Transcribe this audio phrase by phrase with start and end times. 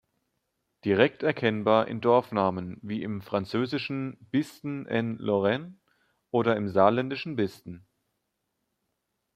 [0.83, 5.75] Direkt erkennbar in Dorfnamen wie im französischen Bisten-en-Lorraine
[6.31, 7.85] oder saarländischen Bisten.